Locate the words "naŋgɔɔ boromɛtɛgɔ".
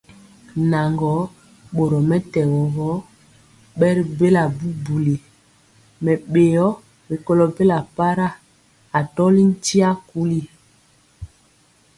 0.71-2.61